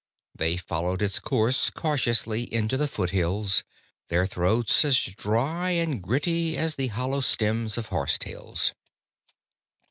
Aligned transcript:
They 0.33 0.57
followed 0.57 0.99
its 1.03 1.19
course 1.19 1.69
cautiously 1.69 2.51
into 2.51 2.75
the 2.75 2.87
foothills, 2.87 3.63
their 4.09 4.25
throats 4.25 4.83
as 4.83 4.97
dry 4.99 5.73
and 5.73 6.01
gritty 6.01 6.57
as 6.57 6.73
the 6.75 6.87
hollow 6.87 7.21
stems 7.21 7.77
of 7.77 7.89
horsetails. 7.89 8.73